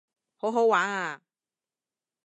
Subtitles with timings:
[0.39, 1.21] 好好玩啊